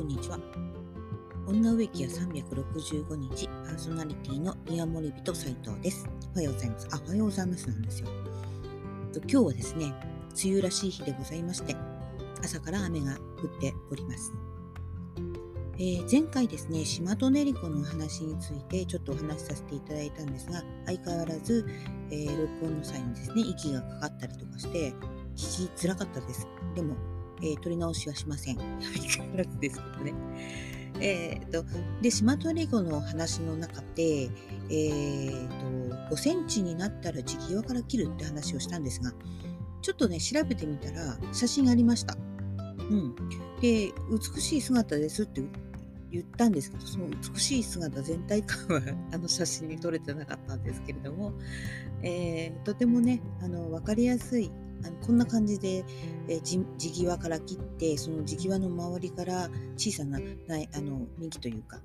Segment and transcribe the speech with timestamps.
[0.00, 0.38] こんにちは。
[1.46, 6.08] 女植木屋365日パーソナリティの宮森人斉藤です。
[6.32, 6.88] おはようございます。
[6.90, 8.08] あ、おはようございますなんですよ。
[9.28, 9.92] 今日はですね、
[10.42, 11.76] 梅雨らしい日でございまして、
[12.42, 14.32] 朝から雨が降っております。
[15.74, 21.66] えー、前回ですね、島戸練子の話についてちょっとお話しさせていただいたんですが、相変わらず、
[22.10, 24.94] えー、録音の際にですね、息がかかったりとかして、
[25.36, 26.48] 聞きづらかったです。
[26.74, 26.96] でも、
[27.42, 28.56] えー、取り直しはしません。
[28.56, 30.14] 相変わらずですけどね。
[31.00, 31.64] えーと、
[32.02, 34.28] で、島トリゴの話の中で、
[34.68, 35.48] えー
[36.08, 39.12] と、5センチになったら地際から切るって話をしたんですが、
[39.82, 42.16] ちょっとね、調べてみたら写真がありました。
[42.90, 43.14] うん。
[43.60, 45.42] で、美しい姿ですって
[46.10, 51.32] 言ったんですけど、その美しい姿全体感は あの写真に撮れてなかったんですけれども、
[52.02, 54.50] えー、とてもね、あの、わかりやすい
[54.84, 55.84] あのこんな感じで、
[56.28, 61.80] えー、地際から切ってその地際の周りから小さなあの幹というか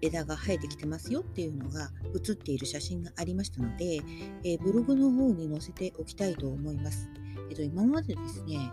[0.00, 4.00] 枝が生えてきてますよっていうのが写っている写真がありましたので、
[4.44, 7.08] えー、ブログの方に載せておきたいと思います。
[7.50, 8.70] えっと、今までですね、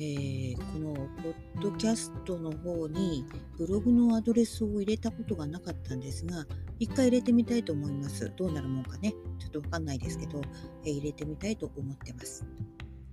[0.00, 3.24] えー、このポッドキャストの方に
[3.56, 6.46] ブログのアドレスを入れたことがなかったんですが、
[6.78, 8.32] 一回入れてみたいと思います。
[8.36, 9.12] どうなるもんかね。
[9.40, 10.40] ちょっとわかんないですけど、
[10.84, 12.46] えー、入れてみたいと思ってます。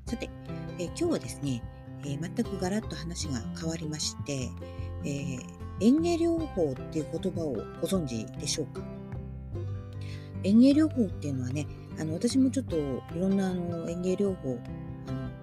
[0.05, 0.29] さて、
[0.77, 1.63] えー、今日はですね、
[2.05, 4.51] え全くガラッと話が変わりまして、
[5.03, 5.39] え
[5.81, 8.83] 園芸療法っていう言葉をご存知でしょうか？
[10.43, 11.65] 園芸療法っていうのはね、
[11.99, 14.59] あの私もちょっといろんなあの園芸療法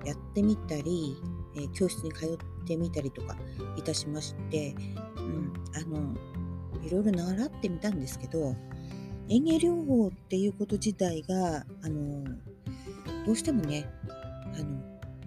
[0.04, 1.16] やってみたり、
[1.56, 3.36] え、教室に通ってみたりとか
[3.76, 4.74] いたしまして、
[5.16, 6.14] うん、あの
[6.82, 8.56] いろいろ習ってみたんですけど
[9.28, 12.24] 園芸療法っていうこと自体があの
[13.26, 13.88] どうしてもね
[14.54, 14.64] あの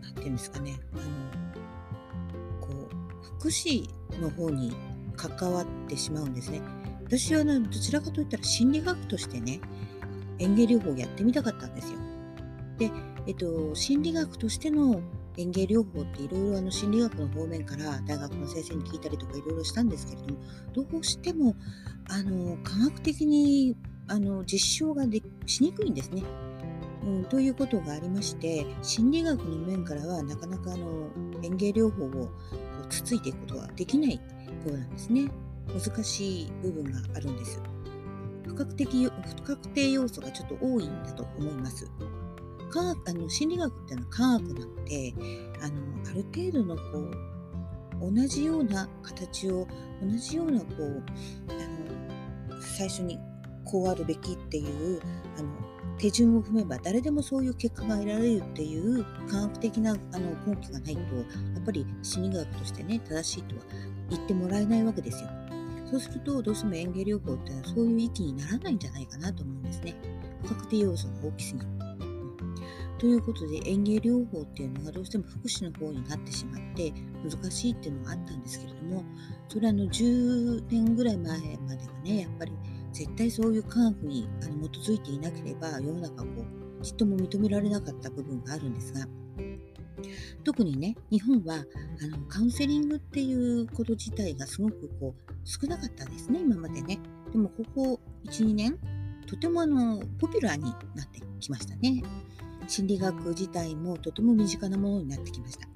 [0.01, 3.87] なていうんですかねあのこう福祉
[4.19, 4.75] の方に
[5.15, 6.61] 関わってしまうんですね。
[7.05, 9.61] 私は、どちらかといったら心理学としてね
[10.39, 11.99] 園芸療法をやってみたかったんですよ。
[12.77, 12.91] で、
[13.27, 15.01] えっと、心理学としての
[15.37, 20.39] 園芸療法っていろいろ心理学の方面から大学の先生に聞いたりとかいろいろしたんですけれども
[20.73, 21.55] どうしても
[22.09, 23.75] あの科学的に
[24.07, 26.23] あの実証がでしにくいんですね。
[27.03, 31.09] うん、ということがありまして心理学の面からはなかなかあの
[31.43, 32.29] 園芸療法を
[32.89, 34.21] つついていくことはできないよ
[34.67, 35.29] うなんですね。
[35.67, 37.61] 難しい部分があるんです。
[38.47, 41.89] 不確定要素がちょっと多いんだと思います。
[42.75, 45.13] 科学あの心理学っていうのは科学なので
[45.61, 46.81] あのある程度のこ
[48.01, 49.65] う同じような形を
[50.01, 51.03] 同じようなこう
[51.49, 53.17] あの最初に
[53.63, 54.99] こうあるべきっていう
[55.37, 55.49] あの
[55.97, 61.03] 手順を踏めば誰でもそういう結果が得られるっていう科学的なあの根拠がないとや
[61.61, 63.61] っぱり心理学としてね正しいとは
[64.09, 65.29] 言ってもらえないわけですよ。
[65.89, 69.95] そうするとどうしても園芸療法っていうのはそういう域にならないんじゃないかなと思うんですね。
[70.43, 71.84] 不確定要素が大きすぎる。
[72.97, 79.03] ということで園芸療法っていうのがどうしても福祉の方になってしまって難しいっていうのがあったんですけれども
[79.49, 82.51] それはあの10年ぐらい前まではねやっぱり
[82.93, 86.45] 絶対そういう科学にあの基づいていなければ世の中こ
[86.79, 89.05] うちっとも認められなかった部分があるんですが
[90.43, 96.99] 特にね日本はあのカウンセリングっていうこと自体がすごくこう少なかったんですね今までね。
[97.31, 98.77] でもここ12年
[99.27, 100.63] とてもあのポピュラーに
[100.95, 102.03] なってきましたね。
[102.67, 105.67] 心理学自体もとても身近なものになってきました。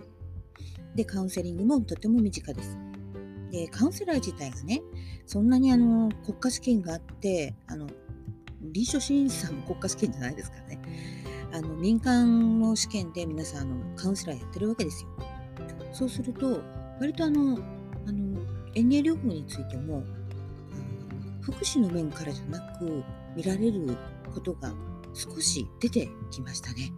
[0.95, 2.77] で、カウンセリングもとても身近です。
[3.51, 4.81] で、カウンセラー自体がね、
[5.25, 7.87] そんなにあの国家試験があって、あの
[8.61, 10.79] 臨床心理士さんも国家試験じゃないですからね。
[11.51, 15.09] あの民間の試験で皆さんあのカウンセラーやってるわけですよ。
[15.93, 16.61] そうすると、
[16.99, 17.57] 割とあの、
[18.07, 18.41] あの
[18.75, 20.03] 園芸療法についても、
[21.41, 23.03] 福祉の面からじゃなく
[23.35, 23.97] 見られる
[24.33, 24.73] ことが
[25.19, 26.93] 少し出てきましたね。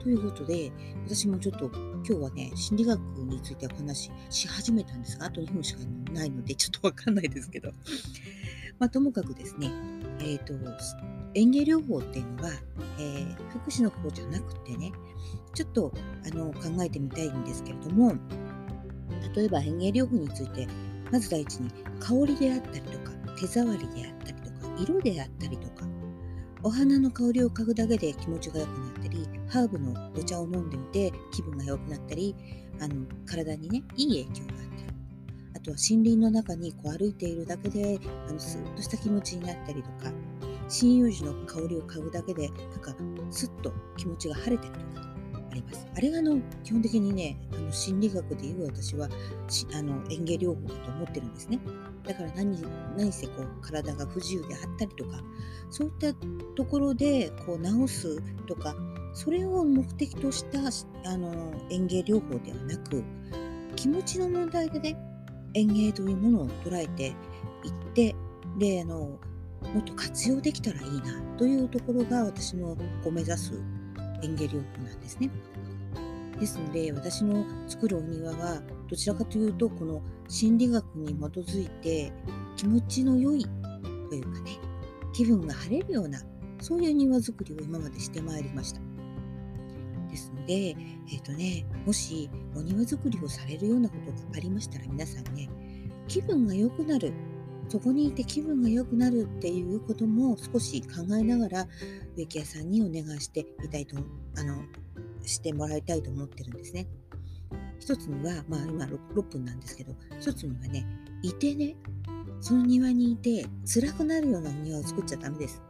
[0.00, 0.72] ということで、
[1.06, 5.80] 私もちょっと今日はね、心理学についてお話しし始めたんですが、あと2分しか
[6.12, 7.70] ないので、ちょっとわかんないですけど。
[8.80, 9.70] まあ、ともかくですね、
[10.18, 10.54] えっ、ー、と、
[11.34, 12.50] 園芸療法っていうのは、
[12.98, 14.90] えー、福祉の方じゃなくてね、
[15.54, 15.92] ちょっと
[16.26, 18.14] あの考えてみたいんですけれども、
[19.36, 20.66] 例えば園芸療法について、
[21.12, 21.70] まず第一に
[22.00, 25.91] 香りであったりとか、手触りであったりとか、色であったりとか、
[26.64, 32.36] お花の香りを嗅ぐだけで気持ちが良くなったり、ハーブのお茶を飲んでいて気分が良くなったり、
[32.80, 34.82] あの体にね、いい影響があったり、
[35.56, 37.98] あとは森林の中にこう歩いているだけで、
[38.28, 40.12] あのスーッとした気持ちになったりとか、
[40.68, 42.94] 針葉樹の香りを嗅ぐだけで、なんか
[43.30, 45.08] スッと気持ちが晴れてるとか、
[45.52, 45.86] あります。
[45.94, 49.08] あれがあの基本的にね、あの心理学でいう私は
[49.74, 51.60] あの園芸療法だと思ってるんですね。
[52.04, 52.60] だから何
[52.96, 55.22] 何せこう体が不自由であったりとか、
[55.70, 56.14] そういった
[56.56, 58.74] ところでこう治すとか、
[59.14, 60.60] それを目的とした
[61.10, 63.04] あの園芸療法ではなく、
[63.76, 64.96] 気持ちの問題でね、
[65.54, 67.14] 園芸というものを捉えていっ
[67.94, 68.16] て、
[68.58, 69.18] で、あの、
[69.74, 72.74] もっと活用できたらいいなというところが私の
[73.04, 73.52] こう目指す
[74.22, 75.30] 園芸療法なんですね。
[76.38, 82.12] ですので私の作るお庭はどちらかというとこの心理学に基づいて
[82.56, 83.44] 気持ちの良い
[84.08, 84.58] というかね
[85.12, 86.20] 気分が晴れるような
[86.60, 88.80] そういう庭作りを今までしてまいりました。
[90.12, 95.48] ですので、え、ー、とね、もしお庭作りをされるようなことがありましたら皆さんね、
[96.06, 97.12] 気分が良くなる
[97.68, 101.68] そこにいて気分が良くなるっていうことも少し考えながら
[102.16, 103.96] 植木屋さんにお願いしてみたいと
[104.36, 104.62] あの
[105.24, 106.86] してもらいたいと思ってるんですね。
[107.78, 110.86] 一つには、まあ今 6, 6分なんですけど、一つにはね、
[111.22, 111.74] いてね、
[112.40, 115.60] その庭にいて辛くなるような庭を作っちゃダメです。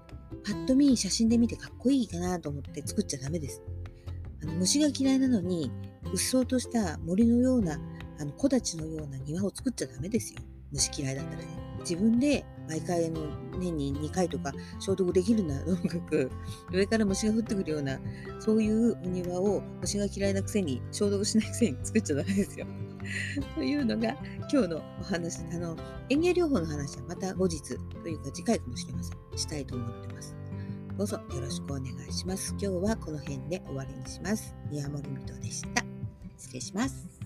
[0.45, 3.63] パッと見写真で見てかっこいいかなと思って作っちゃダメです。
[4.43, 5.71] あの虫が嫌いなのに、
[6.13, 7.79] うっそうとした森のような、
[8.19, 10.41] あの木立のような庭を作っちゃダメですよ。
[10.71, 11.62] 虫嫌いだったらね。
[11.83, 13.21] 自分で毎回の
[13.59, 16.31] 年に2回とか消毒できるなともかく
[16.73, 17.99] 上から虫が降ってくるような
[18.41, 22.67] そういうお庭を虫が嫌いなくせに消毒しないくせに作っちゃダメですよ。
[23.57, 24.17] というのが
[24.53, 25.77] 今日のお話あの
[26.09, 27.61] 園芸療法の話はまた後日
[28.03, 30.37] というか次回かもしれませんしたいと思ってます。
[30.97, 32.51] どうぞよろしくお願いします。
[32.53, 34.55] 今日はこの辺で終わりにします。
[34.71, 35.85] 宮森美とでした。
[36.37, 37.22] 失礼します。